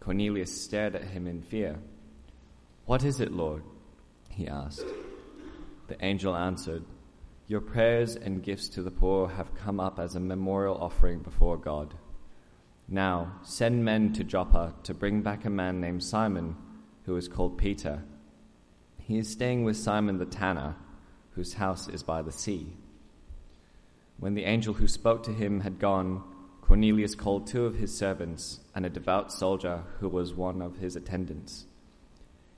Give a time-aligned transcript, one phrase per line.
[0.00, 1.78] Cornelius stared at him in fear.
[2.86, 3.62] What is it, Lord?
[4.30, 4.84] he asked.
[5.88, 6.84] The angel answered,
[7.46, 11.56] Your prayers and gifts to the poor have come up as a memorial offering before
[11.56, 11.94] God.
[12.86, 16.56] Now send men to Joppa to bring back a man named Simon,
[17.04, 18.02] who is called Peter.
[18.98, 20.76] He is staying with Simon the tanner,
[21.32, 22.76] whose house is by the sea.
[24.18, 26.22] When the angel who spoke to him had gone,
[26.68, 30.96] Cornelius called two of his servants and a devout soldier who was one of his
[30.96, 31.64] attendants.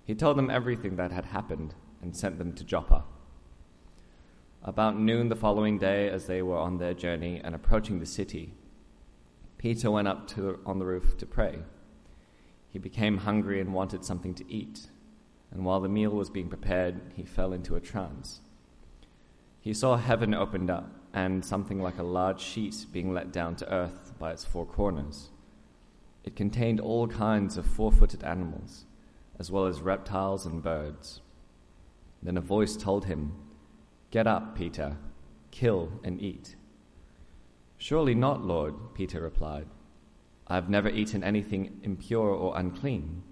[0.05, 3.05] He told them everything that had happened and sent them to Joppa.
[4.65, 8.53] About noon the following day, as they were on their journey and approaching the city,
[9.59, 11.61] Peter went up to, on the roof to pray.
[12.69, 14.89] He became hungry and wanted something to eat,
[15.53, 18.41] and while the meal was being prepared, he fell into a trance.
[19.61, 23.73] He saw heaven opened up and something like a large sheet being let down to
[23.73, 25.31] earth by its four corners.
[26.25, 28.87] It contained all kinds of four footed animals,
[29.39, 31.21] as well as reptiles and birds.
[32.23, 33.33] Then a voice told him,
[34.11, 34.97] Get up, Peter,
[35.51, 36.57] kill and eat.
[37.77, 39.67] Surely not, Lord, Peter replied.
[40.47, 43.23] I have never eaten anything impure or unclean.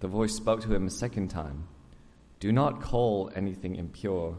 [0.00, 1.68] The voice spoke to him a second time
[2.40, 4.38] Do not call anything impure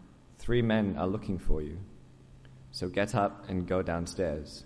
[0.41, 1.77] three men are looking for you.
[2.71, 4.65] So get up and go downstairs.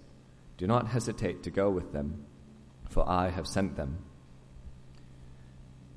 [0.57, 2.23] Do not hesitate to go with them,
[2.89, 3.97] for I have sent them.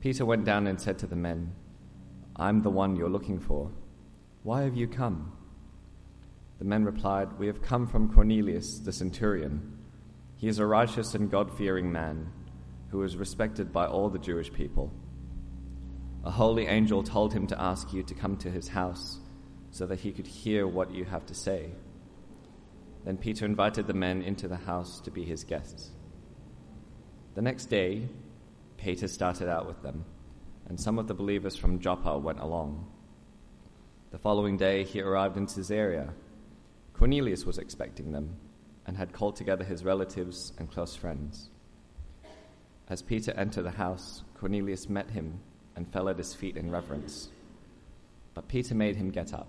[0.01, 1.53] Peter went down and said to the men,
[2.35, 3.71] I'm the one you're looking for.
[4.43, 5.33] Why have you come?
[6.59, 9.79] The men replied, We have come from Cornelius the centurion.
[10.37, 12.33] He is a righteous and God fearing man
[12.91, 14.93] who is respected by all the Jewish people.
[16.25, 19.21] A holy angel told him to ask you to come to his house
[19.71, 21.71] so that he could hear what you have to say.
[23.05, 25.91] Then Peter invited the men into the house to be his guests.
[27.35, 28.09] The next day,
[28.77, 30.05] Peter started out with them,
[30.69, 32.91] and some of the believers from Joppa went along.
[34.11, 36.13] The following day, he arrived in Caesarea.
[36.95, 38.37] Cornelius was expecting them
[38.87, 41.51] and had called together his relatives and close friends.
[42.89, 45.41] As Peter entered the house, Cornelius met him
[45.77, 47.29] and fell at his feet in reverence.
[48.35, 49.49] But Peter made him get up.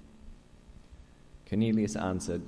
[1.51, 2.43] Cornelius answered,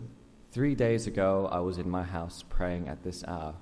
[0.54, 3.56] Three days ago I was in my house praying at this hour,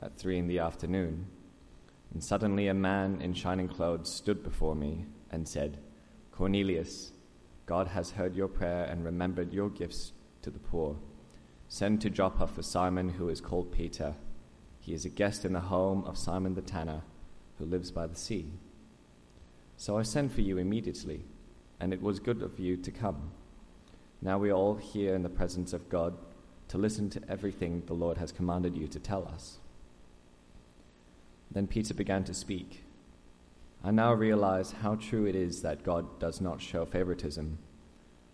[0.00, 1.26] at three in the afternoon,
[2.14, 5.78] and suddenly a man in shining clothes stood before me and said,
[6.30, 7.10] Cornelius,
[7.66, 10.96] God has heard your prayer and remembered your gifts to the poor.
[11.66, 14.14] Send to Joppa for Simon, who is called Peter.
[14.78, 17.02] He is a guest in the home of Simon the tanner,
[17.58, 18.52] who lives by the sea.
[19.76, 21.24] So I sent for you immediately,
[21.80, 23.32] and it was good of you to come.
[24.22, 26.16] Now we are all here in the presence of God
[26.68, 29.58] to listen to everything the Lord has commanded you to tell us.
[31.50, 32.84] Then Peter began to speak.
[33.84, 37.58] I now realize how true it is that God does not show favoritism,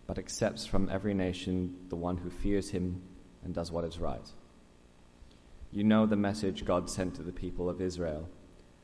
[0.07, 3.01] but accepts from every nation the one who fears him
[3.43, 4.27] and does what is right.
[5.71, 8.27] You know the message God sent to the people of Israel,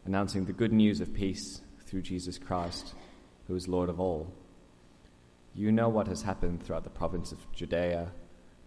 [0.05, 2.93] announcing the good news of peace through Jesus Christ,
[3.47, 4.31] who is Lord of all.
[5.53, 8.11] You know what has happened throughout the province of Judea,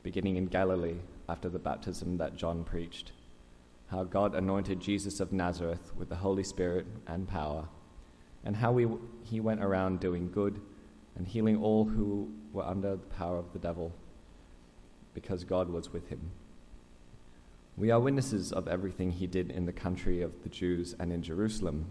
[0.03, 3.13] beginning in Galilee after the baptism that John preached
[3.93, 7.69] how God anointed Jesus of Nazareth with the Holy Spirit and power,
[8.43, 8.89] and how we,
[9.23, 10.63] he went around doing good
[11.15, 13.93] and healing all who were under the power of the devil,
[15.13, 16.31] because God was with him.
[17.77, 21.23] We are witnesses of everything he did in the country of the Jews and in
[21.23, 21.85] Jerusalem.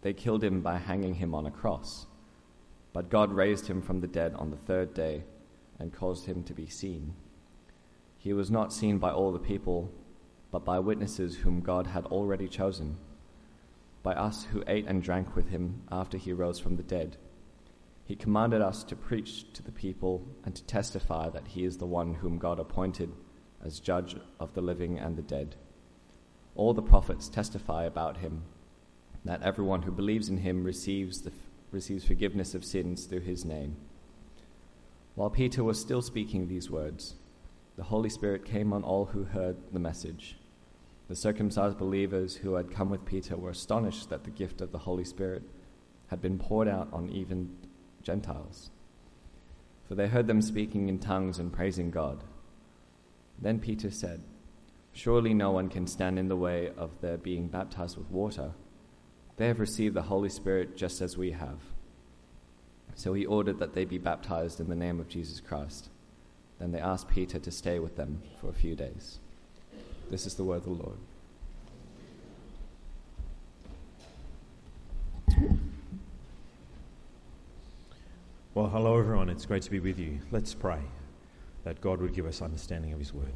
[0.00, 2.06] They killed him by hanging him on a cross,
[2.92, 5.24] but God raised him from the dead on the third day
[5.78, 7.14] and caused him to be seen.
[8.18, 9.92] He was not seen by all the people
[10.52, 12.98] but by witnesses whom God had already chosen,
[14.02, 17.16] by us who ate and drank with him after he rose from the dead.
[18.04, 21.86] He commanded us to preach to the people and to testify that he is the
[21.86, 23.10] one whom God appointed
[23.64, 25.56] as judge of the living and the dead.
[26.54, 28.42] All the prophets testify about him
[29.24, 31.32] that everyone who believes in him receives, the,
[31.72, 33.76] receives forgiveness of sins through his name.
[35.14, 37.16] While Peter was still speaking these words,
[37.76, 40.36] the Holy Spirit came on all who heard the message.
[41.08, 44.78] The circumcised believers who had come with Peter were astonished that the gift of the
[44.78, 45.42] Holy Spirit
[46.08, 47.56] had been poured out on even
[48.02, 48.70] Gentiles.
[49.88, 52.24] For they heard them speaking in tongues and praising God.
[53.38, 54.22] Then Peter said,
[54.92, 58.52] Surely no one can stand in the way of their being baptized with water.
[59.36, 61.58] They have received the Holy Spirit just as we have.
[62.94, 65.88] So he ordered that they be baptized in the name of Jesus Christ.
[66.58, 69.18] Then they asked Peter to stay with them for a few days.
[70.10, 70.98] This is the word of the Lord.
[78.54, 79.30] Well, hello, everyone.
[79.30, 80.18] It's great to be with you.
[80.30, 80.80] Let's pray
[81.64, 83.32] that God would give us understanding of His word.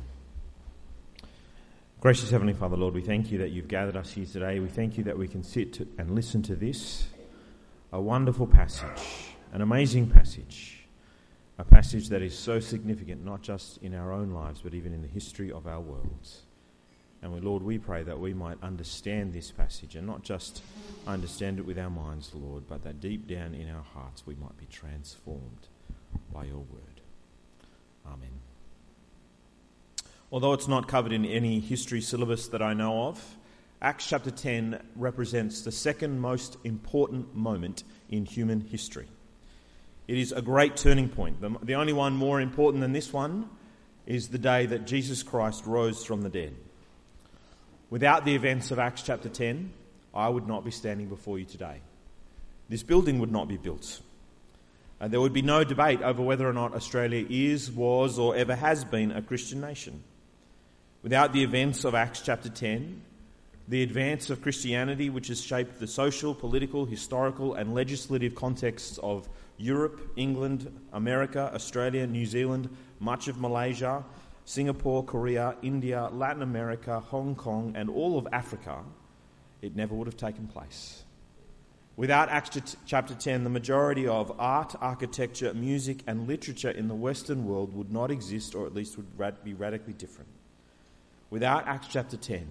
[2.07, 4.61] Gracious Heavenly Father, Lord, we thank you that you've gathered us here today.
[4.61, 7.09] We thank you that we can sit and listen to this,
[7.91, 9.03] a wonderful passage,
[9.53, 10.87] an amazing passage,
[11.59, 15.03] a passage that is so significant, not just in our own lives, but even in
[15.03, 16.43] the history of our worlds.
[17.23, 20.63] And we, Lord, we pray that we might understand this passage and not just
[21.09, 24.57] understand it with our minds, Lord, but that deep down in our hearts we might
[24.57, 25.67] be transformed
[26.33, 27.01] by your word.
[28.07, 28.46] Amen.
[30.33, 33.37] Although it's not covered in any history syllabus that I know of,
[33.81, 39.07] Acts chapter 10 represents the second most important moment in human history.
[40.09, 41.41] It is a great turning point.
[41.41, 43.49] The, the only one more important than this one
[44.07, 46.55] is the day that Jesus Christ rose from the dead.
[47.91, 49.73] Without the events of Acts chapter 10,
[50.15, 51.81] I would not be standing before you today.
[52.69, 54.01] This building would not be built.
[54.99, 58.57] And there would be no debate over whether or not Australia is, was, or ever
[58.57, 60.03] has been a Christian nation.
[61.07, 63.01] Without the events of Acts chapter 10,
[63.69, 69.29] the advance of Christianity, which has shaped the social, political, historical, and legislative contexts of
[69.57, 72.69] Europe, England, America, Australia, New Zealand,
[72.99, 74.03] much of Malaysia,
[74.47, 78.79] Singapore, Korea, India, Latin America, Hong Kong, and all of Africa,
[79.63, 81.05] it never would have taken place.
[81.95, 87.47] Without Acts chapter 10, the majority of art, architecture, music, and literature in the Western
[87.47, 90.31] world would not exist, or at least would be radically different.
[91.31, 92.47] Without Acts chapter 10,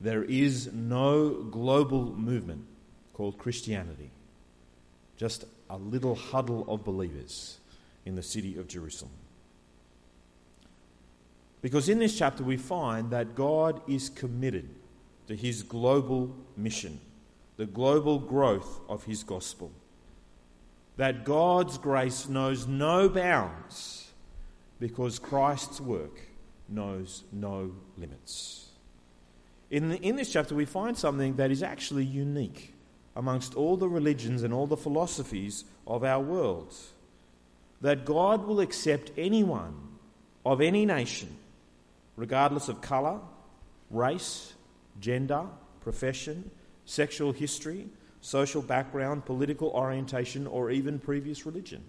[0.00, 2.66] there is no global movement
[3.14, 4.10] called Christianity,
[5.16, 7.58] just a little huddle of believers
[8.04, 9.12] in the city of Jerusalem.
[11.62, 14.68] Because in this chapter, we find that God is committed
[15.26, 17.00] to his global mission,
[17.56, 19.72] the global growth of his gospel.
[20.96, 24.12] That God's grace knows no bounds
[24.78, 26.20] because Christ's work
[26.68, 28.68] knows no limits.
[29.70, 32.74] In, the, in this chapter, we find something that is actually unique
[33.16, 36.74] amongst all the religions and all the philosophies of our world.
[37.80, 39.74] That God will accept anyone
[40.44, 41.36] of any nation
[42.16, 43.20] regardless of colour,
[43.90, 44.54] race,
[45.00, 45.44] gender,
[45.80, 46.50] profession,
[46.84, 47.86] sexual history,
[48.20, 51.84] social background, political orientation, or even previous religion.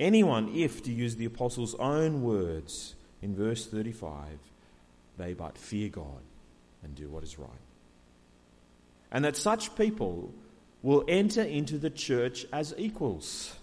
[0.00, 4.38] Anyone, if, to use the Apostles' own words in verse 35,
[5.16, 6.20] they but fear God
[6.82, 7.48] and do what is right.
[9.10, 10.30] And that such people
[10.82, 13.54] will enter into the church as equals.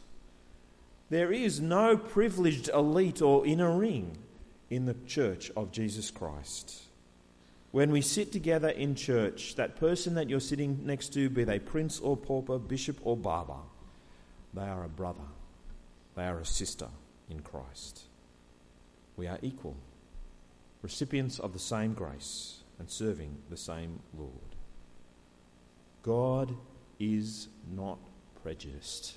[1.12, 4.18] There is no privileged elite or inner ring
[4.72, 6.82] in the church of Jesus Christ.
[7.70, 11.60] When we sit together in church, that person that you're sitting next to, be they
[11.60, 13.62] prince or pauper, bishop or barber,
[14.56, 15.30] they are a brother,
[16.16, 16.88] they are a sister
[17.30, 18.06] in Christ.
[19.18, 19.76] We are equal,
[20.82, 24.32] recipients of the same grace and serving the same Lord.
[26.04, 26.56] God
[27.00, 28.00] is not
[28.42, 29.16] prejudiced.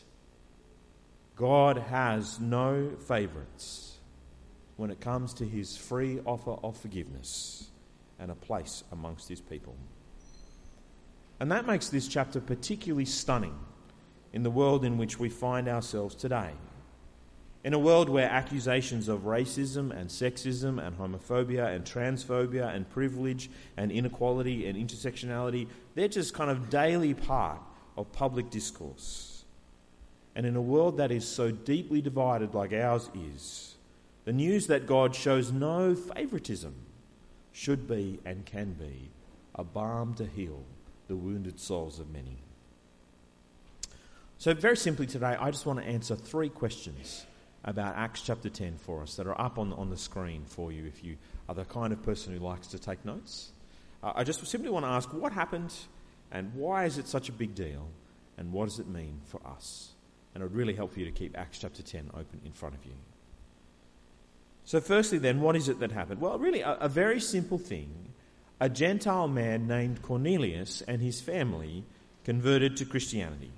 [1.36, 3.98] God has no favourites
[4.76, 7.70] when it comes to his free offer of forgiveness
[8.18, 9.76] and a place amongst his people.
[11.40, 13.58] And that makes this chapter particularly stunning
[14.32, 16.52] in the world in which we find ourselves today.
[17.64, 23.48] In a world where accusations of racism and sexism and homophobia and transphobia and privilege
[23.78, 27.58] and inequality and intersectionality, they're just kind of daily part
[27.96, 29.44] of public discourse.
[30.34, 33.76] And in a world that is so deeply divided like ours is,
[34.26, 36.74] the news that God shows no favoritism
[37.50, 39.08] should be and can be
[39.54, 40.64] a balm to heal
[41.08, 42.36] the wounded souls of many.
[44.36, 47.24] So, very simply today, I just want to answer three questions
[47.64, 50.86] about Acts chapter 10 for us that are up on, on the screen for you
[50.86, 51.16] if you
[51.48, 53.52] are the kind of person who likes to take notes.
[54.02, 55.72] Uh, I just simply want to ask what happened
[56.30, 57.88] and why is it such a big deal
[58.36, 59.92] and what does it mean for us?
[60.34, 62.84] And it would really help you to keep Acts chapter 10 open in front of
[62.84, 62.92] you.
[64.66, 66.20] So, firstly, then, what is it that happened?
[66.20, 68.12] Well, really, a, a very simple thing.
[68.60, 71.84] A Gentile man named Cornelius and his family
[72.24, 73.52] converted to Christianity.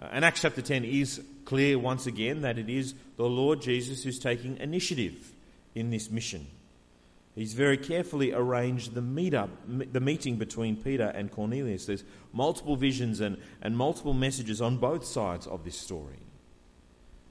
[0.00, 4.04] Uh, and Acts chapter 10 is clear once again that it is the Lord Jesus
[4.04, 5.32] who's taking initiative
[5.74, 6.46] in this mission.
[7.34, 11.86] He's very carefully arranged the, meet up, the meeting between Peter and Cornelius.
[11.86, 12.02] There's
[12.32, 16.18] multiple visions and, and multiple messages on both sides of this story.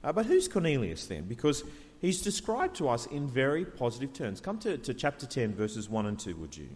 [0.02, 1.24] Uh, but who's Cornelius then?
[1.24, 1.62] Because
[2.00, 4.40] he's described to us in very positive terms.
[4.40, 6.68] Come to, to chapter 10, verses 1 and 2, would you?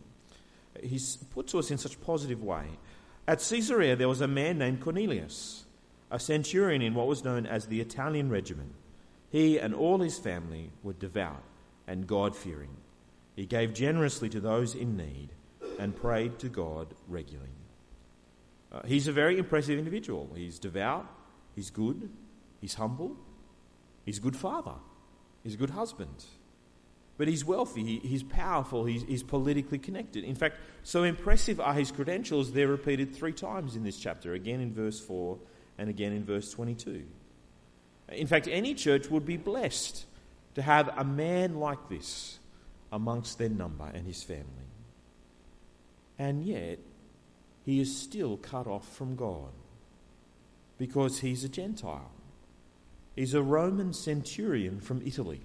[0.83, 2.65] He's put to us in such a positive way.
[3.27, 5.65] At Caesarea, there was a man named Cornelius
[6.13, 8.75] a centurion in what was known as the Italian regiment.
[9.31, 11.43] He and all his family were devout
[11.89, 12.77] and God fearing.
[13.35, 15.31] He gave generously to those in need
[15.79, 17.49] and prayed to God regularly.
[18.71, 20.31] Uh, he's a very impressive individual.
[20.37, 21.07] He's devout,
[21.57, 22.11] he's good,
[22.61, 23.17] he's humble,
[24.05, 24.75] he's a good father,
[25.43, 26.27] he's a good husband.
[27.17, 30.25] But he's wealthy, he, he's powerful, he's, he's politically connected.
[30.25, 34.61] In fact, so impressive are his credentials, they're repeated three times in this chapter, again
[34.61, 35.39] in verse 4
[35.79, 37.05] and again in verse 22.
[38.09, 40.05] In fact, any church would be blessed
[40.55, 42.39] to have a man like this
[42.91, 44.45] amongst their number and his family.
[46.19, 46.79] And yet,
[47.65, 49.51] he is still cut off from God
[50.79, 52.11] because he's a Gentile.
[53.17, 55.41] He's a Roman centurion from Italy.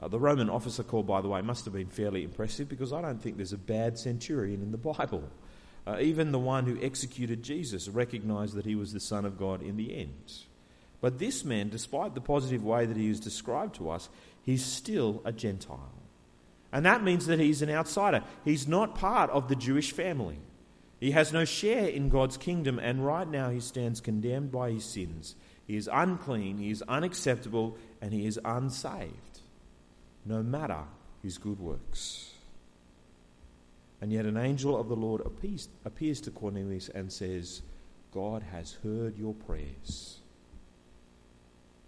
[0.00, 3.00] Uh, the Roman officer called, by the way, must have been fairly impressive because I
[3.02, 5.28] don't think there's a bad centurion in the Bible.
[5.88, 9.62] Uh, even the one who executed Jesus recognized that he was the Son of God
[9.62, 10.32] in the end.
[11.00, 14.10] But this man, despite the positive way that he is described to us,
[14.42, 15.94] he's still a Gentile.
[16.72, 18.22] And that means that he's an outsider.
[18.44, 20.38] He's not part of the Jewish family.
[21.00, 24.84] He has no share in God's kingdom, and right now he stands condemned by his
[24.84, 25.36] sins.
[25.66, 29.40] He is unclean, he is unacceptable, and he is unsaved,
[30.26, 30.82] no matter
[31.22, 32.27] his good works.
[34.00, 37.62] And yet an angel of the Lord appears, appears to Cornelius and says,
[38.12, 40.20] God has heard your prayers.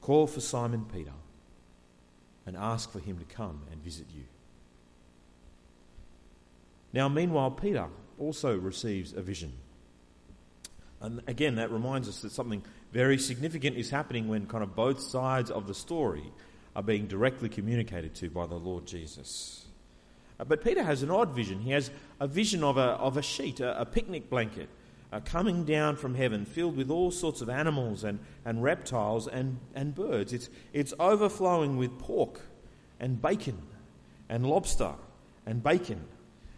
[0.01, 1.13] Call for Simon Peter
[2.47, 4.25] and ask for him to come and visit you.
[6.93, 7.87] Now, meanwhile, Peter
[8.19, 9.53] also receives a vision.
[11.01, 12.63] And again, that reminds us that something
[12.93, 16.33] very significant is happening when kind of both sides of the story
[16.75, 19.67] are being directly communicated to by the Lord Jesus.
[20.41, 21.61] Uh, but Peter has an odd vision.
[21.61, 24.71] He has a vision of a, of a sheet, a, a picnic blanket,
[25.13, 29.59] uh, coming down from heaven, filled with all sorts of animals and, and reptiles and,
[29.75, 30.33] and birds.
[30.33, 32.41] It's, it's overflowing with pork
[32.99, 33.59] and bacon
[34.31, 34.95] and lobster
[35.45, 36.05] and bacon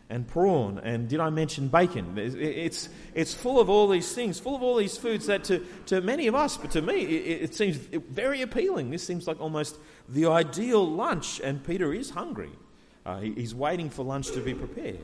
[0.08, 0.78] and prawn.
[0.78, 2.14] And did I mention bacon?
[2.16, 6.02] It's, it's full of all these things, full of all these foods that to, to
[6.02, 8.90] many of us, but to me, it, it seems very appealing.
[8.90, 9.76] This seems like almost
[10.08, 12.50] the ideal lunch, and Peter is hungry.
[13.04, 14.98] Uh, he, he's waiting for lunch to be prepared.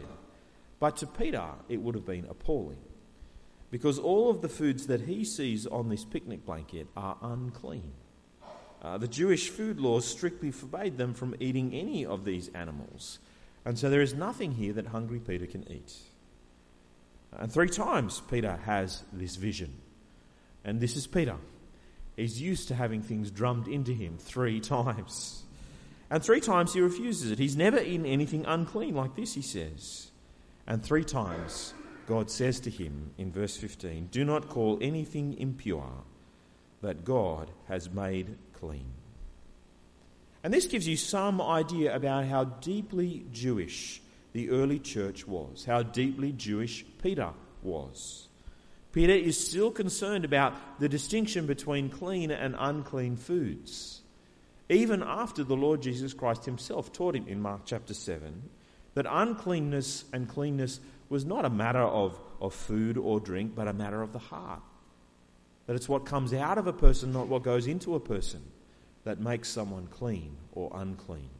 [0.80, 2.78] But to Peter, it would have been appalling
[3.70, 7.92] because all of the foods that he sees on this picnic blanket are unclean.
[8.80, 13.18] Uh, the Jewish food laws strictly forbade them from eating any of these animals.
[13.64, 15.94] And so there is nothing here that hungry Peter can eat.
[17.32, 19.74] And three times Peter has this vision.
[20.64, 21.36] And this is Peter.
[22.16, 25.44] He's used to having things drummed into him three times.
[26.10, 27.38] And three times he refuses it.
[27.38, 30.10] He's never eaten anything unclean like this, he says.
[30.66, 31.74] And three times
[32.06, 36.04] God says to him in verse 15, Do not call anything impure
[36.80, 38.86] that God has made clean.
[40.42, 44.00] And this gives you some idea about how deeply Jewish
[44.32, 47.30] the early church was, how deeply Jewish Peter
[47.62, 48.28] was.
[48.92, 53.97] Peter is still concerned about the distinction between clean and unclean foods
[54.68, 58.42] even after the Lord Jesus Christ himself taught him in Mark chapter 7
[58.94, 63.72] That uncleanness and cleanness was not a matter of, of food or drink, but a
[63.72, 64.60] matter of the heart.
[65.66, 68.42] That it's what comes out of a person, not what goes into a person,
[69.04, 71.30] that makes someone clean or unclean.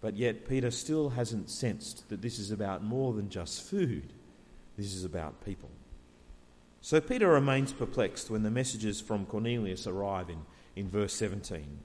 [0.00, 4.12] But yet, Peter still hasn't sensed that this is about more than just food,
[4.76, 5.70] this is about people.
[6.80, 10.40] So Peter remains perplexed when the messages from Cornelius arrive in,
[10.76, 11.78] in verse 17.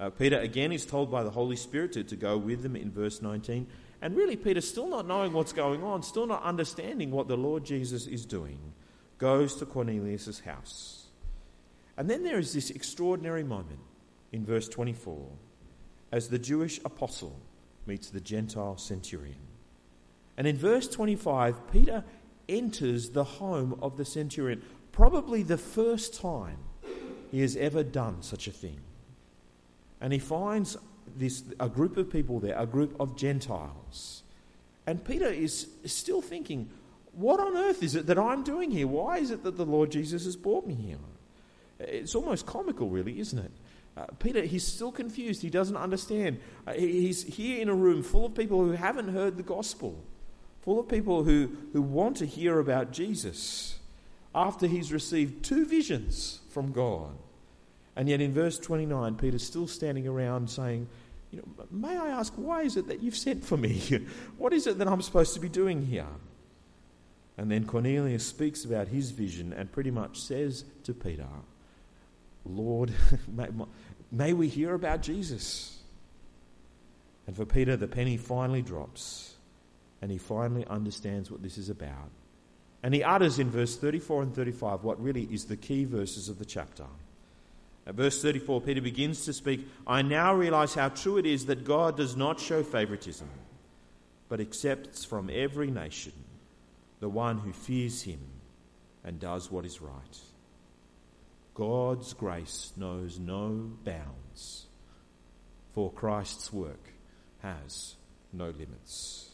[0.00, 2.90] Uh, Peter again is told by the Holy Spirit to, to go with them in
[2.90, 3.66] verse 19.
[4.00, 7.64] And really, Peter, still not knowing what's going on, still not understanding what the Lord
[7.64, 8.58] Jesus is doing,
[9.18, 11.06] goes to Cornelius' house.
[11.96, 13.80] And then there is this extraordinary moment
[14.30, 15.26] in verse 24
[16.12, 17.40] as the Jewish apostle
[17.86, 19.34] meets the Gentile centurion.
[20.36, 22.04] And in verse 25, Peter
[22.48, 26.58] enters the home of the centurion, probably the first time
[27.30, 28.80] he has ever done such a thing.
[30.00, 30.76] And he finds
[31.16, 34.22] this, a group of people there, a group of Gentiles.
[34.86, 36.70] And Peter is still thinking,
[37.12, 38.86] what on earth is it that I'm doing here?
[38.86, 40.98] Why is it that the Lord Jesus has brought me here?
[41.80, 43.50] It's almost comical, really, isn't it?
[43.96, 45.42] Uh, Peter, he's still confused.
[45.42, 46.38] He doesn't understand.
[46.66, 50.04] Uh, he's here in a room full of people who haven't heard the gospel,
[50.60, 53.77] full of people who, who want to hear about Jesus
[54.34, 57.16] after he's received two visions from God.
[57.96, 60.88] And yet in verse 29, Peter's still standing around saying,
[61.30, 64.06] you know, May I ask, why is it that you've sent for me?
[64.38, 66.06] what is it that I'm supposed to be doing here?
[67.36, 71.28] And then Cornelius speaks about his vision and pretty much says to Peter,
[72.44, 72.92] Lord,
[73.28, 73.48] may,
[74.10, 75.78] may we hear about Jesus.
[77.26, 79.34] And for Peter, the penny finally drops
[80.00, 82.10] and he finally understands what this is about.
[82.82, 86.38] And he utters in verse 34 and 35 what really is the key verses of
[86.38, 86.84] the chapter.
[87.86, 91.64] At verse 34, Peter begins to speak I now realize how true it is that
[91.64, 93.28] God does not show favoritism,
[94.28, 96.12] but accepts from every nation
[97.00, 98.20] the one who fears him
[99.04, 100.18] and does what is right.
[101.54, 104.66] God's grace knows no bounds,
[105.72, 106.92] for Christ's work
[107.40, 107.96] has
[108.32, 109.27] no limits.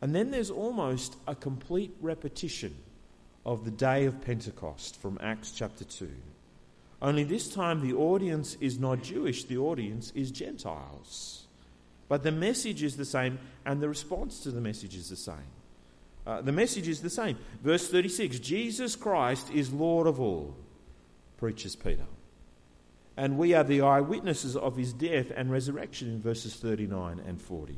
[0.00, 2.74] And then there's almost a complete repetition
[3.44, 6.08] of the day of Pentecost from Acts chapter 2.
[7.02, 11.46] Only this time the audience is not Jewish, the audience is Gentiles.
[12.08, 15.36] But the message is the same, and the response to the message is the same.
[16.26, 17.38] Uh, the message is the same.
[17.62, 20.54] Verse 36 Jesus Christ is Lord of all,
[21.38, 22.06] preaches Peter.
[23.16, 27.76] And we are the eyewitnesses of his death and resurrection in verses 39 and 40.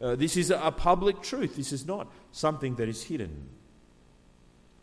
[0.00, 1.56] Uh, this is a public truth.
[1.56, 3.48] This is not something that is hidden.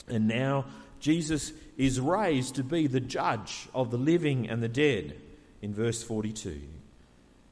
[0.07, 0.65] And now
[0.99, 5.15] Jesus is raised to be the judge of the living and the dead
[5.61, 6.61] in verse 42.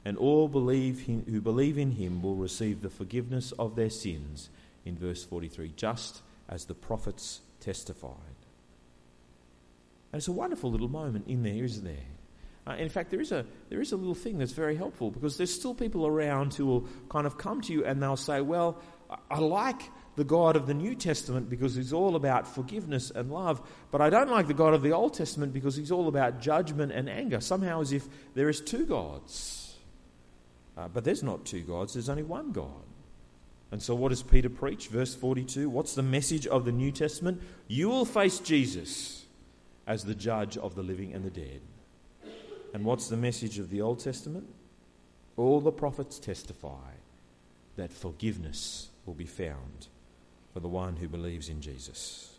[0.04, 4.48] And all believe him, who believe in him will receive the forgiveness of their sins
[4.84, 8.12] in verse 43, just as the prophets testified.
[10.12, 11.96] And it's a wonderful little moment in there, isn't there?
[12.66, 15.36] Uh, in fact, there is, a, there is a little thing that's very helpful because
[15.36, 18.80] there's still people around who will kind of come to you and they'll say, Well,
[19.08, 19.82] I, I like
[20.16, 24.10] the God of the New Testament because he's all about forgiveness and love, but I
[24.10, 27.40] don't like the God of the Old Testament because he's all about judgment and anger,
[27.40, 29.76] somehow as if there is two gods.
[30.76, 32.70] Uh, but there's not two gods, there's only one God.
[33.70, 34.88] And so, what does Peter preach?
[34.88, 37.42] Verse 42 What's the message of the New Testament?
[37.68, 39.24] You will face Jesus
[39.86, 41.60] as the judge of the living and the dead.
[42.76, 44.46] And what's the message of the Old Testament?
[45.38, 46.90] All the prophets testify
[47.76, 49.86] that forgiveness will be found
[50.52, 52.34] for the one who believes in Jesus.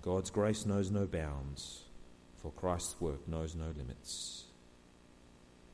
[0.00, 1.86] God's grace knows no bounds,
[2.36, 4.44] for Christ's work knows no limits.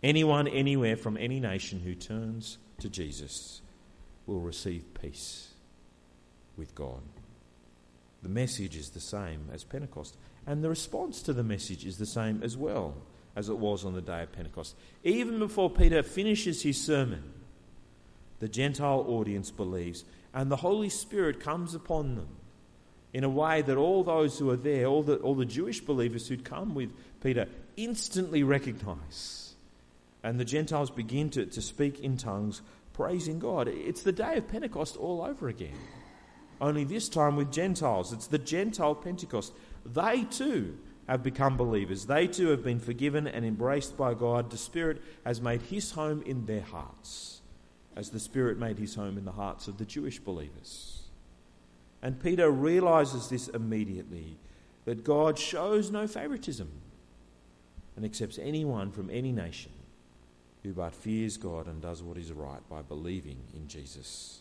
[0.03, 3.61] Anyone, anywhere, from any nation who turns to Jesus
[4.24, 5.48] will receive peace
[6.57, 7.03] with God.
[8.22, 12.07] The message is the same as Pentecost, and the response to the message is the
[12.07, 12.94] same as well
[13.37, 14.74] as it was on the day of Pentecost.
[15.04, 17.22] Even before Peter finishes his sermon,
[18.40, 20.04] the Gentile audience believes
[20.35, 22.28] and the Holy Spirit comes upon them
[23.12, 26.28] in a way that all those who are there, all the, all the Jewish believers
[26.28, 26.90] who'd come with
[27.22, 29.54] Peter, instantly recognize.
[30.22, 32.61] And the Gentiles begin to, to speak in tongues,
[32.92, 33.68] praising God.
[33.68, 35.78] It's the day of Pentecost all over again.
[36.60, 38.12] Only this time with Gentiles.
[38.12, 39.52] It's the Gentile Pentecost.
[39.86, 42.06] They too have become believers.
[42.06, 44.50] They too have been forgiven and embraced by God.
[44.50, 47.40] The Spirit has made his home in their hearts
[47.96, 51.02] as the Spirit made his home in the hearts of the Jewish believers.
[52.02, 54.36] And Peter realizes this immediately
[54.84, 56.70] that God shows no favoritism
[57.96, 59.72] and accepts anyone from any nation
[60.62, 64.40] who but fears God and does what is right by believing in Jesus.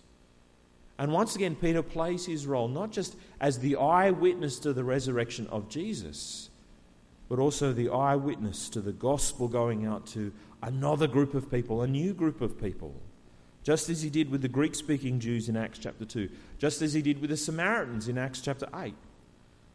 [0.99, 5.47] And once again, Peter plays his role not just as the eyewitness to the resurrection
[5.47, 6.49] of Jesus,
[7.29, 10.31] but also the eyewitness to the gospel going out to
[10.61, 12.95] another group of people, a new group of people.
[13.63, 16.93] Just as he did with the Greek speaking Jews in Acts chapter 2, just as
[16.93, 18.95] he did with the Samaritans in Acts chapter 8.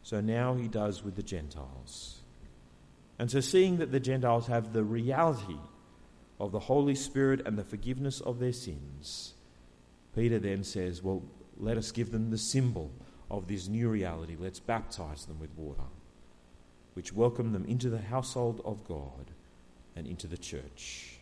[0.01, 2.21] So now he does with the Gentiles.
[3.19, 5.59] And so, seeing that the Gentiles have the reality
[6.39, 9.32] of the Holy Spirit and the forgiveness of their sins,
[10.15, 11.23] Peter then says, Well,
[11.57, 12.91] let us give them the symbol
[13.29, 14.35] of this new reality.
[14.39, 15.89] Let's baptize them with water,
[16.93, 19.31] which welcome them into the household of God
[19.95, 21.17] and into the church.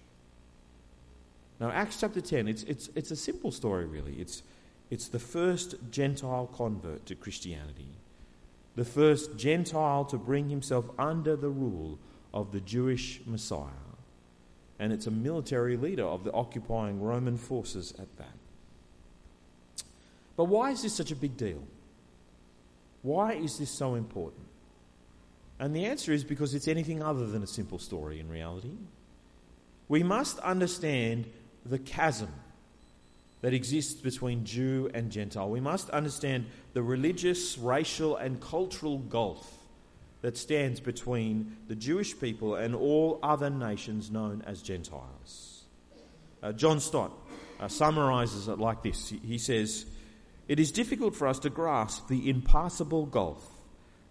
[1.60, 4.14] Now, Acts chapter 10, it's, it's, it's a simple story, really.
[4.14, 4.44] It's,
[4.90, 8.00] it's the first Gentile convert to Christianity,
[8.76, 12.00] the first Gentile to bring himself under the rule
[12.34, 13.68] of the Jewish Messiah.
[14.80, 18.41] And it's a military leader of the occupying Roman forces at that.
[20.36, 21.64] But why is this such a big deal?
[23.02, 24.46] Why is this so important?
[25.60, 28.72] And the answer is because it's anything other than a simple story in reality.
[29.88, 31.26] We must understand
[31.66, 32.32] the chasm
[33.42, 35.50] that exists between Jew and Gentile.
[35.50, 39.52] We must understand the religious, racial, and cultural gulf
[40.22, 45.64] that stands between the Jewish people and all other nations known as Gentiles.
[46.42, 47.12] Uh, John Stott
[47.60, 49.86] uh, summarizes it like this He says,
[50.52, 53.62] it is difficult for us to grasp the impassable gulf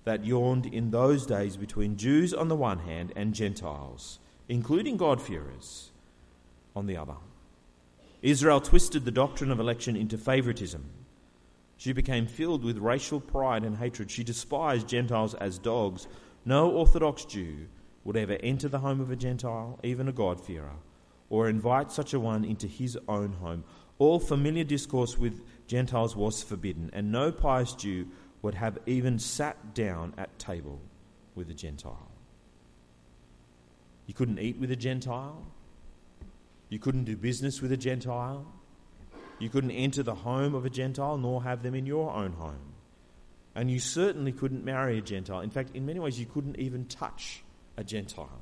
[0.05, 5.90] that yawned in those days between Jews on the one hand and Gentiles, including God-fearers,
[6.74, 7.16] on the other.
[8.22, 10.83] Israel twisted the doctrine of election into favoritism.
[11.76, 14.11] She became filled with racial pride and hatred.
[14.11, 16.09] She despised Gentiles as dogs.
[16.46, 17.66] No Orthodox Jew
[18.03, 20.76] would ever enter the home of a Gentile, even a God-fearer,
[21.29, 23.62] or invite such a one into his own home.
[24.00, 28.08] All familiar discourse with Gentiles was forbidden, and no pious Jew
[28.40, 30.80] would have even sat down at table
[31.34, 32.10] with a Gentile.
[34.06, 35.46] You couldn't eat with a Gentile.
[36.70, 38.50] You couldn't do business with a Gentile.
[39.38, 42.72] You couldn't enter the home of a Gentile nor have them in your own home.
[43.54, 45.40] And you certainly couldn't marry a Gentile.
[45.40, 47.44] In fact, in many ways, you couldn't even touch
[47.76, 48.40] a Gentile.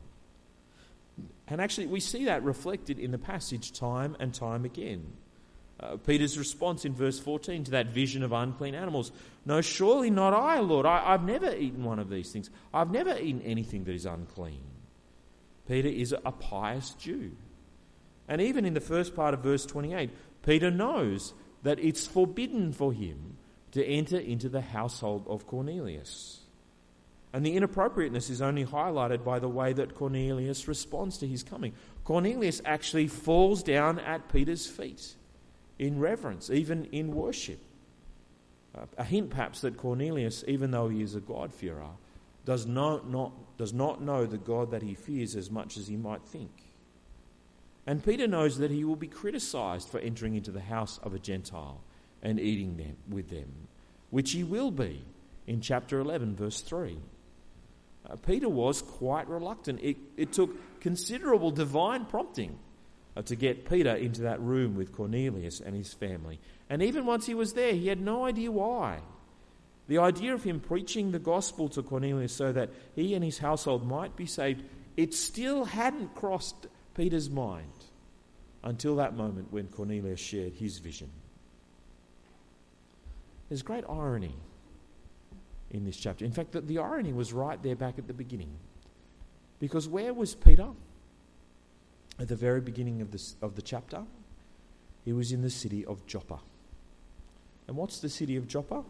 [1.48, 5.14] And actually, we see that reflected in the passage time and time again.
[5.80, 9.12] Uh, Peter's response in verse 14 to that vision of unclean animals
[9.46, 10.86] No, surely not I, Lord.
[10.86, 12.50] I, I've never eaten one of these things.
[12.74, 14.64] I've never eaten anything that is unclean.
[15.68, 17.32] Peter is a pious Jew.
[18.26, 20.10] And even in the first part of verse 28,
[20.44, 23.36] Peter knows that it's forbidden for him
[23.72, 26.40] to enter into the household of Cornelius.
[27.32, 31.74] And the inappropriateness is only highlighted by the way that Cornelius responds to his coming.
[32.04, 35.14] Cornelius actually falls down at Peter's feet
[35.78, 37.60] in reverence, even in worship.
[38.96, 41.90] A hint, perhaps, that Cornelius, even though he is a God-fearer,
[42.44, 45.96] does not, not, does not know the God that he fears as much as he
[45.96, 46.50] might think.
[47.86, 51.18] And Peter knows that he will be criticized for entering into the house of a
[51.18, 51.80] Gentile
[52.22, 53.68] and eating them, with them,
[54.10, 55.02] which he will be
[55.46, 56.98] in chapter 11, verse 3.
[58.08, 59.80] Uh, Peter was quite reluctant.
[59.82, 62.58] It, it took considerable divine prompting
[63.18, 66.38] Uh, to get Peter into that room with Cornelius and his family.
[66.70, 69.00] And even once he was there, he had no idea why.
[69.88, 73.84] The idea of him preaching the gospel to Cornelius so that he and his household
[73.84, 74.62] might be saved,
[74.96, 77.72] it still hadn't crossed Peter's mind
[78.62, 81.10] until that moment when Cornelius shared his vision.
[83.48, 84.36] There's great irony
[85.72, 86.24] in this chapter.
[86.24, 88.54] In fact, the, the irony was right there back at the beginning.
[89.58, 90.68] Because where was Peter?
[92.18, 94.02] At the very beginning of, this, of the chapter,
[95.04, 96.40] he was in the city of Joppa.
[97.66, 98.84] And what's the city of Joppa?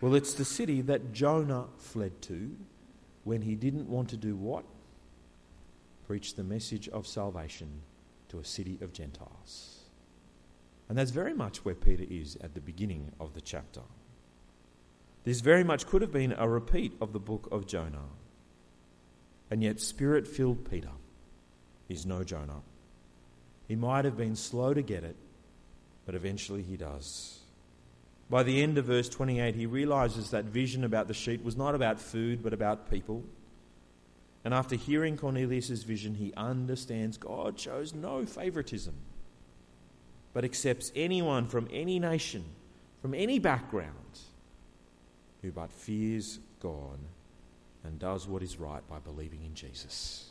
[0.00, 2.54] Well, it's the city that Jonah fled to
[3.24, 4.64] when he didn't want to do what?
[6.06, 7.80] Preach the message of salvation
[8.28, 9.80] to a city of Gentiles.
[10.88, 13.80] And that's very much where Peter is at the beginning of the chapter.
[15.24, 18.10] This very much could have been a repeat of the book of Jonah.
[19.50, 20.90] And yet, spirit filled Peter
[21.88, 22.62] is no Jonah.
[23.68, 25.16] He might have been slow to get it,
[26.06, 27.40] but eventually he does.
[28.30, 31.74] By the end of verse 28, he realizes that vision about the sheep was not
[31.74, 33.22] about food, but about people.
[34.44, 38.94] And after hearing Cornelius' vision, he understands God shows no favoritism,
[40.32, 42.44] but accepts anyone from any nation,
[43.00, 43.90] from any background,
[45.42, 46.98] who but fears God
[47.84, 50.30] and does what is right by believing in Jesus.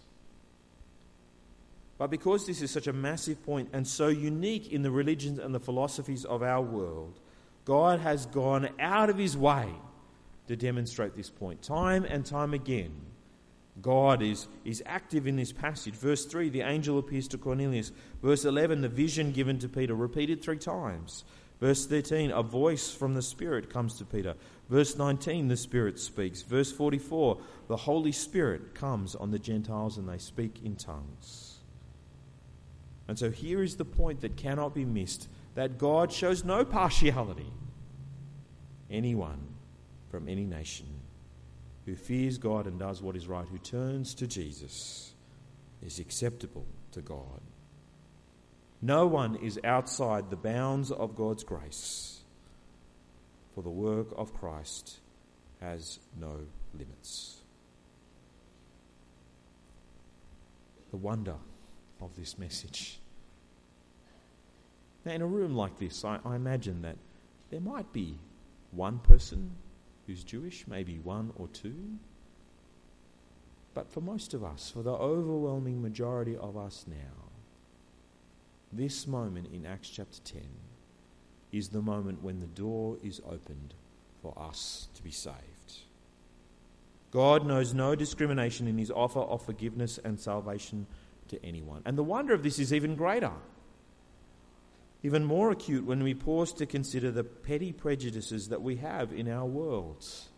[2.04, 5.56] But because this is such a massive point and so unique in the religions and
[5.56, 7.18] the philosophies of our world,
[7.64, 9.70] God has gone out of his way
[10.50, 11.62] to demonstrate this point.
[11.62, 12.92] Time and time again,
[13.82, 15.94] God is, is active in this passage.
[15.94, 17.94] Verse 3, the angel appears to Cornelius.
[18.22, 21.24] Verse 11, the vision given to Peter, repeated three times.
[21.62, 24.36] Verse 13, a voice from the Spirit comes to Peter.
[24.68, 26.42] Verse 19, the Spirit speaks.
[26.42, 27.38] Verse 44,
[27.70, 31.53] the Holy Spirit comes on the Gentiles and they speak in tongues.
[33.08, 37.52] And so here is the point that cannot be missed that God shows no partiality.
[38.90, 39.40] Anyone
[40.10, 40.88] from any nation
[41.86, 45.14] who fears God and does what is right, who turns to Jesus,
[45.82, 47.42] is acceptable to God.
[48.82, 52.22] No one is outside the bounds of God's grace,
[53.54, 55.00] for the work of Christ
[55.60, 56.40] has no
[56.78, 57.42] limits.
[60.92, 61.36] The wonder
[62.04, 63.00] of this message.
[65.06, 66.98] Now, in a room like this, I, I imagine that
[67.50, 68.18] there might be
[68.72, 69.52] one person
[70.08, 71.98] who's Jewish, maybe one or two.
[73.74, 77.32] But for most of us, for the overwhelming majority of us now,
[78.72, 80.42] this moment in Acts chapter 10
[81.52, 83.74] is the moment when the door is opened
[84.22, 85.84] for us to be saved.
[87.12, 90.88] God knows no discrimination in his offer of forgiveness and salvation
[91.34, 91.82] to anyone.
[91.86, 93.32] And the wonder of this is even greater
[95.04, 99.30] even more acute when we pause to consider the petty prejudices that we have in
[99.30, 100.30] our worlds.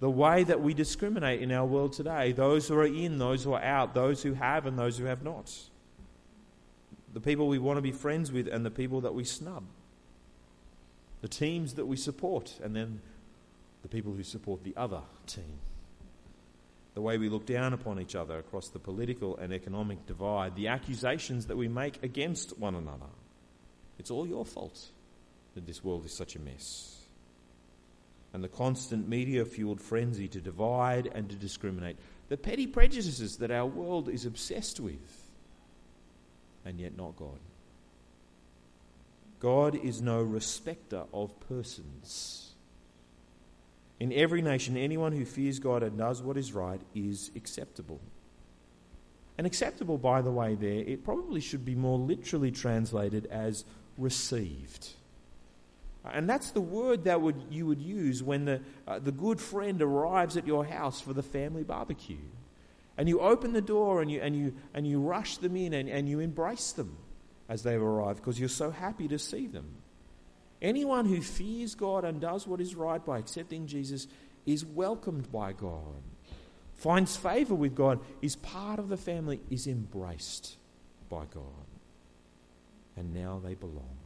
[0.00, 3.54] The way that we discriminate in our world today those who are in, those who
[3.54, 5.52] are out, those who have, and those who have not.
[7.12, 9.64] The people we want to be friends with, and the people that we snub.
[11.22, 13.00] The teams that we support, and then
[13.82, 15.58] the people who support the other team.
[16.94, 20.68] The way we look down upon each other across the political and economic divide, the
[20.68, 23.06] accusations that we make against one another.
[23.98, 24.88] It's all your fault
[25.54, 26.96] that this world is such a mess.
[28.32, 31.96] And the constant media fueled frenzy to divide and to discriminate,
[32.28, 35.30] the petty prejudices that our world is obsessed with,
[36.64, 37.38] and yet not God.
[39.40, 42.49] God is no respecter of persons.
[44.00, 48.00] In every nation, anyone who fears God and does what is right is acceptable.
[49.36, 53.64] And acceptable, by the way, there, it probably should be more literally translated as
[53.98, 54.88] received.
[56.04, 59.80] And that's the word that would, you would use when the, uh, the good friend
[59.82, 62.16] arrives at your house for the family barbecue.
[62.96, 65.88] And you open the door and you, and you, and you rush them in and,
[65.88, 66.96] and you embrace them
[67.48, 69.79] as they've arrived because you're so happy to see them.
[70.62, 74.06] Anyone who fears God and does what is right by accepting Jesus
[74.46, 76.02] is welcomed by God,
[76.74, 80.56] finds favour with God, is part of the family, is embraced
[81.08, 81.70] by God
[83.00, 83.96] and now they belong.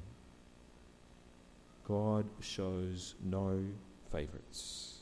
[1.86, 3.60] God shows no
[4.10, 5.00] favourites.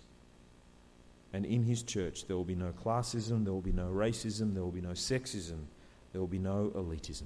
[1.34, 4.62] And in his church, there will be no classism, there will be no racism, there
[4.62, 5.64] will be no sexism,
[6.12, 7.24] there will be no elitism.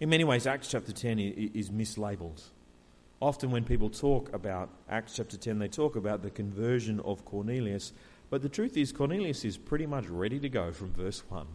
[0.00, 2.42] In many ways, Acts chapter 10 is mislabeled.
[3.20, 7.92] Often, when people talk about Acts chapter 10, they talk about the conversion of Cornelius.
[8.30, 11.46] But the truth is, Cornelius is pretty much ready to go from verse 1.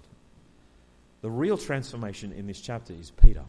[1.21, 3.45] The real transformation in this chapter is Peter.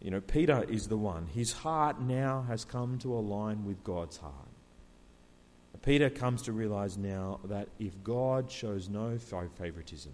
[0.00, 1.26] You know, Peter is the one.
[1.26, 4.34] His heart now has come to align with God's heart.
[5.82, 10.12] Peter comes to realize now that if God shows no favoritism,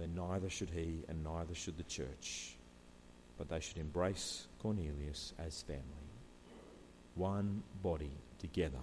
[0.00, 2.56] then neither should he and neither should the church,
[3.36, 5.82] but they should embrace Cornelius as family,
[7.14, 8.78] one body together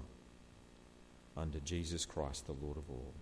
[1.38, 3.14] under Jesus Christ, the Lord of all.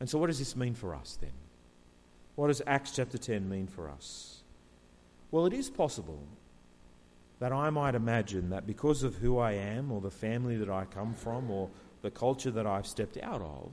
[0.00, 1.32] And so, what does this mean for us then?
[2.34, 4.42] What does Acts chapter 10 mean for us?
[5.30, 6.22] Well, it is possible
[7.38, 10.84] that I might imagine that because of who I am, or the family that I
[10.84, 11.70] come from, or
[12.02, 13.72] the culture that I've stepped out of,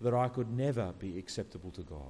[0.00, 2.00] that I could never be acceptable to God.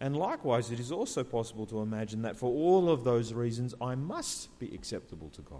[0.00, 3.94] And likewise, it is also possible to imagine that for all of those reasons, I
[3.94, 5.58] must be acceptable to God.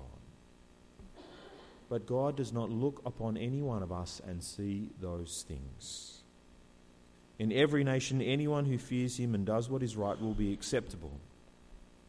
[1.88, 6.18] But God does not look upon any one of us and see those things.
[7.38, 11.12] In every nation, anyone who fears him and does what is right will be acceptable,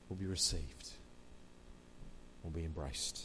[0.07, 0.89] will be received,
[2.43, 3.23] will be embraced.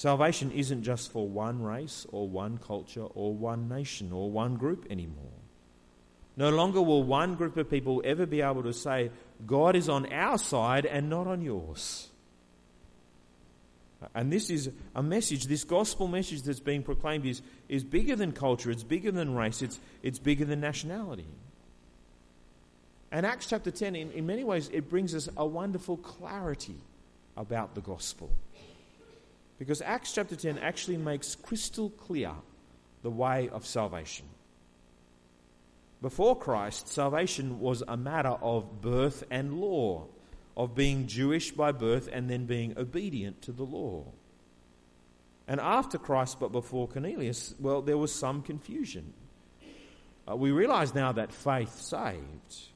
[0.00, 4.86] Salvation isn't just for one race or one culture or one nation or one group
[4.88, 5.34] anymore.
[6.38, 9.10] No longer will one group of people ever be able to say,
[9.46, 12.08] God is on our side and not on yours.
[14.14, 18.32] And this is a message, this gospel message that's being proclaimed is, is bigger than
[18.32, 21.26] culture, it's bigger than race, it's, it's bigger than nationality.
[23.12, 26.76] And Acts chapter 10, in, in many ways, it brings us a wonderful clarity
[27.36, 28.30] about the gospel.
[29.60, 32.32] Because Acts chapter 10 actually makes crystal clear
[33.02, 34.24] the way of salvation.
[36.00, 40.06] Before Christ, salvation was a matter of birth and law,
[40.56, 44.06] of being Jewish by birth and then being obedient to the law.
[45.46, 49.12] And after Christ, but before Cornelius, well, there was some confusion.
[50.26, 52.70] Uh, we realize now that faith saved,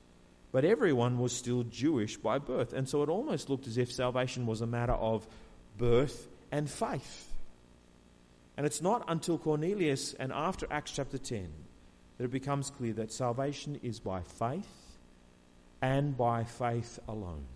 [0.52, 2.74] but everyone was still Jewish by birth.
[2.74, 5.26] And so it almost looked as if salvation was a matter of
[5.78, 7.32] birth and faith.
[8.56, 11.48] And it's not until Cornelius and after Acts chapter 10
[12.16, 14.68] that it becomes clear that salvation is by faith
[15.82, 17.46] and by faith alone.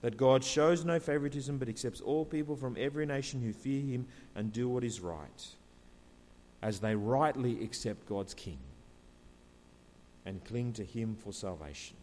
[0.00, 4.06] That God shows no favoritism but accepts all people from every nation who fear him
[4.34, 5.46] and do what is right,
[6.62, 8.60] as they rightly accept God's King
[10.24, 11.98] and cling to him for salvation.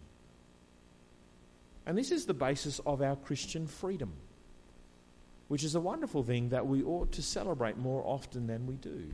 [1.88, 4.14] And this is the basis of our Christian freedom,
[5.54, 9.14] which is a wonderful thing that we ought to celebrate more often than we do.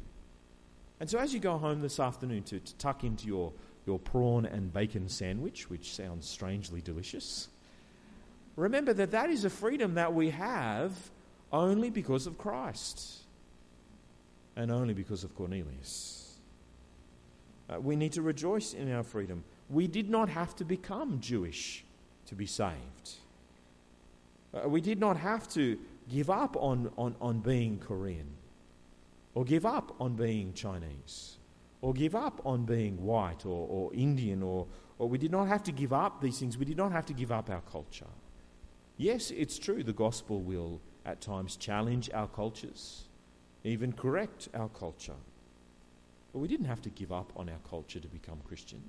[1.01, 3.51] And so, as you go home this afternoon to, to tuck into your,
[3.85, 7.49] your prawn and bacon sandwich, which sounds strangely delicious,
[8.55, 10.93] remember that that is a freedom that we have
[11.51, 13.17] only because of Christ
[14.55, 16.37] and only because of Cornelius.
[17.69, 19.43] Uh, we need to rejoice in our freedom.
[19.69, 21.83] We did not have to become Jewish
[22.27, 23.15] to be saved.
[24.53, 25.77] Uh, we did not have to
[26.09, 28.35] give up on, on, on being Korean
[29.33, 31.37] or give up on being Chinese,
[31.81, 34.67] or give up on being white or, or Indian, or,
[34.97, 36.57] or we did not have to give up these things.
[36.57, 38.07] We did not have to give up our culture.
[38.97, 43.05] Yes, it's true, the gospel will at times challenge our cultures,
[43.63, 45.15] even correct our culture.
[46.33, 48.81] But we didn't have to give up on our culture to become Christian.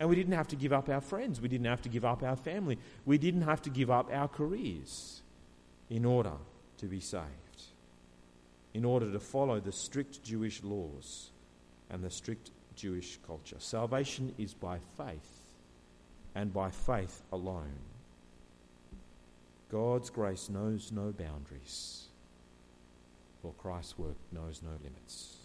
[0.00, 1.40] And we didn't have to give up our friends.
[1.40, 2.78] We didn't have to give up our family.
[3.04, 5.22] We didn't have to give up our careers
[5.90, 6.34] in order
[6.78, 7.46] to be saved
[8.76, 11.30] in order to follow the strict Jewish laws
[11.88, 13.56] and the strict Jewish culture.
[13.58, 15.40] Salvation is by faith
[16.34, 17.78] and by faith alone.
[19.72, 22.08] God's grace knows no boundaries,
[23.40, 25.38] for Christ's work knows no limits.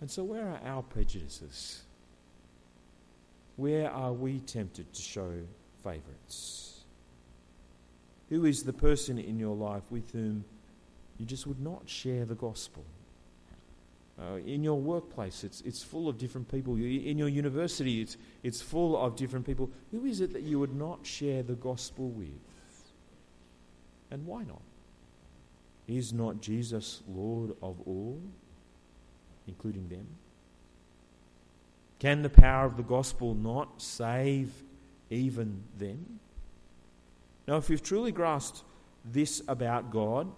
[0.00, 1.82] And so, where are our prejudices?
[3.56, 5.32] Where are we tempted to show
[5.82, 6.73] favourites?
[8.34, 10.44] Who is the person in your life with whom
[11.18, 12.84] you just would not share the gospel.
[14.18, 16.74] Uh, in your workplace, it's, it's full of different people.
[16.74, 19.70] In your university, it's, it's full of different people.
[19.92, 22.28] Who is it that you would not share the gospel with?
[24.10, 24.62] And why not?
[25.86, 28.20] Is not Jesus Lord of all,
[29.46, 30.06] including them?
[32.00, 34.50] Can the power of the gospel not save
[35.10, 36.20] even them?
[37.46, 38.62] Now, if we've truly grasped
[39.04, 40.30] this about God,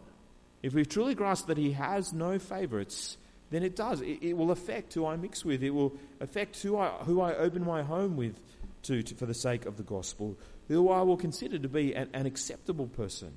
[0.62, 3.16] if we've truly grasped that He has no favourites,
[3.50, 4.00] then it does.
[4.00, 5.62] It, it, will affect who I mix with.
[5.62, 8.40] It will affect who I, who I open my home with
[8.82, 10.36] to, to for the sake of the gospel,
[10.68, 13.32] who I will consider to be an, an acceptable person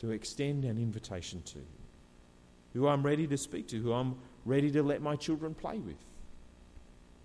[0.00, 1.58] to extend an invitation to,
[2.72, 5.98] who I'm ready to speak to, who I'm ready to let my children play with,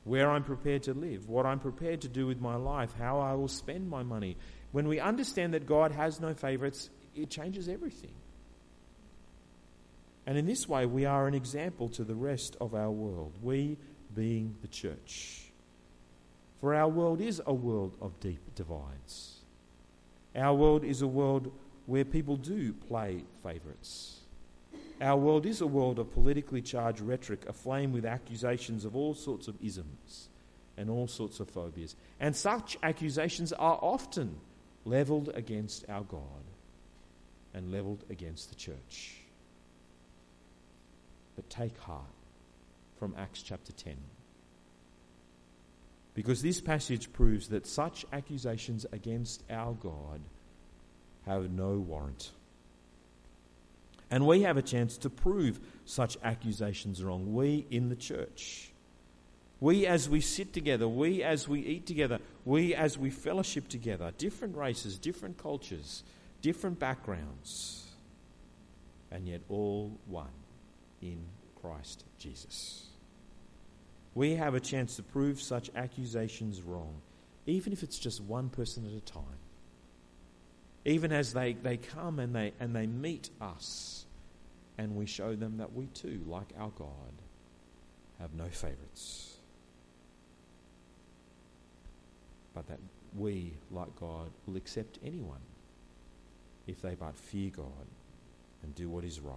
[0.04, 3.34] where I'm prepared to live, what I'm prepared to do with my life, how I
[3.34, 4.38] will spend my money.
[4.76, 8.12] When we understand that God has no favourites, it changes everything.
[10.26, 13.78] And in this way, we are an example to the rest of our world, we
[14.14, 15.44] being the church.
[16.60, 19.38] For our world is a world of deep divides.
[20.36, 21.54] Our world is a world
[21.86, 24.20] where people do play favourites.
[25.00, 29.48] Our world is a world of politically charged rhetoric, aflame with accusations of all sorts
[29.48, 30.28] of isms
[30.76, 31.96] and all sorts of phobias.
[32.20, 34.36] And such accusations are often
[34.86, 36.22] levelled against our God
[37.54, 39.16] and levelled against the church.
[41.36, 42.06] But take heart
[43.00, 43.96] from Acts chapter 10.
[46.14, 50.22] Because this passage proves that such accusations against our God
[51.26, 52.32] have no warrant.
[54.10, 57.34] And we have a chance to prove such accusations wrong.
[57.34, 58.72] We in the church.
[59.66, 64.14] We as we sit together, we as we eat together, we as we fellowship together,
[64.16, 66.04] different races, different cultures,
[66.44, 67.88] different backgrounds,
[69.10, 70.38] and yet all one
[71.02, 71.18] in
[71.60, 72.86] Christ Jesus.
[74.14, 77.02] We have a chance to prove such accusations wrong,
[77.48, 79.40] even if it's just one person at a time.
[80.86, 84.06] even as they, they come and they, and they meet us,
[84.78, 87.14] and we show them that we too, like our God,
[88.20, 89.35] have no favourites.
[92.56, 92.80] But that
[93.16, 95.42] we, like God, will accept anyone
[96.66, 97.88] if they but fear God
[98.64, 99.36] and do what is right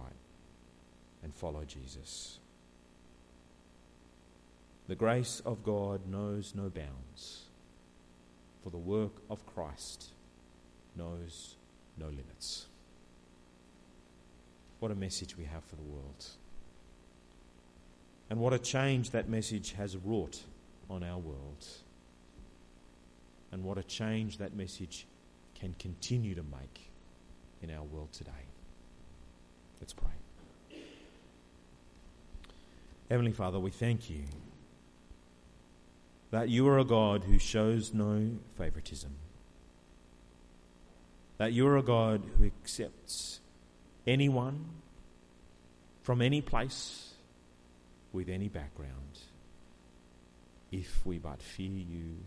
[1.21, 2.39] and follow Jesus.
[4.87, 7.43] The grace of God knows no bounds,
[8.63, 10.13] for the work of Christ
[10.95, 11.55] knows
[11.97, 12.65] no limits.
[14.79, 16.25] What a message we have for the world.
[18.29, 20.41] And what a change that message has wrought
[20.89, 21.65] on our world.
[23.51, 25.07] And what a change that message
[25.55, 26.91] can continue to make
[27.61, 28.31] in our world today.
[29.79, 30.09] Let's pray.
[33.09, 34.23] Heavenly Father, we thank you
[36.31, 39.11] that you are a God who shows no favoritism,
[41.37, 43.39] that you are a God who accepts
[44.05, 44.65] anyone
[46.03, 47.13] from any place
[48.13, 49.19] with any background
[50.71, 52.17] if we but fear you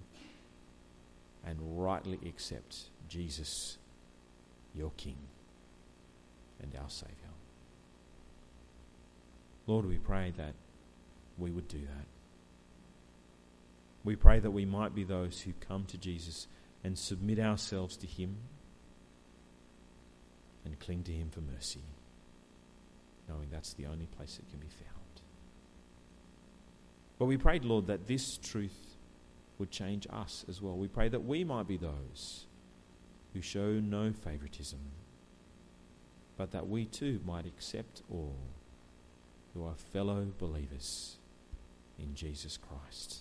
[1.47, 3.79] and rightly accept Jesus,
[4.75, 5.17] your King
[6.63, 7.17] and our Saviour.
[9.67, 10.55] Lord, we pray that
[11.39, 12.07] we would do that.
[14.05, 16.49] We pray that we might be those who come to Jesus
[16.83, 18.37] and submit ourselves to Him
[20.65, 21.83] and cling to Him for mercy,
[23.29, 24.91] knowing that's the only place it can be found.
[27.19, 28.92] But we prayed, Lord, that this truth
[29.59, 30.77] would change us as well.
[30.77, 32.47] We pray that we might be those
[33.33, 34.81] who show no favoritism,
[36.37, 38.37] but that we too might accept all
[39.55, 41.17] who are fellow believers
[41.99, 43.19] in Jesus Christ.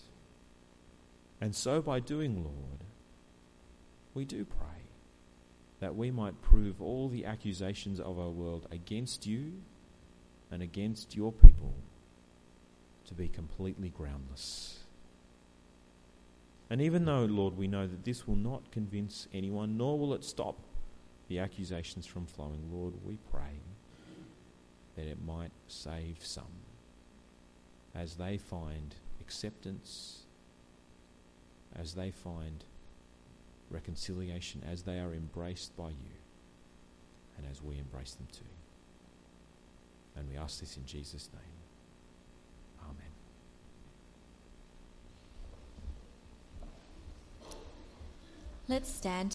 [1.39, 2.83] And so, by doing, Lord,
[4.13, 4.67] we do pray
[5.79, 9.53] that we might prove all the accusations of our world against you
[10.51, 11.73] and against your people
[13.05, 14.80] to be completely groundless.
[16.71, 20.23] And even though, Lord, we know that this will not convince anyone, nor will it
[20.23, 20.55] stop
[21.27, 23.59] the accusations from flowing, Lord, we pray
[24.95, 26.45] that it might save some
[27.93, 30.19] as they find acceptance,
[31.75, 32.63] as they find
[33.69, 36.15] reconciliation, as they are embraced by you,
[37.37, 38.45] and as we embrace them too.
[40.15, 41.41] And we ask this in Jesus' name.
[42.81, 43.11] Amen.
[48.71, 49.29] Let's stand